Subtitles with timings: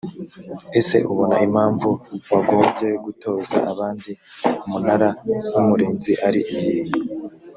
[0.79, 1.89] ese ubona impamvu
[2.31, 4.11] wagombye gutoza abandi
[4.65, 5.09] umunara
[5.53, 6.93] w umurinzi ari iyihe?